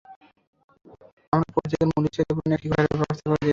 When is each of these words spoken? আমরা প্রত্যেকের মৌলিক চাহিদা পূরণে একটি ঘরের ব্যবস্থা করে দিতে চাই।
আমরা 1.33 1.49
প্রত্যেকের 1.55 1.87
মৌলিক 1.91 2.11
চাহিদা 2.13 2.33
পূরণে 2.35 2.55
একটি 2.57 2.67
ঘরের 2.71 2.87
ব্যবস্থা 2.91 3.25
করে 3.25 3.35
দিতে 3.35 3.39
চাই। 3.39 3.49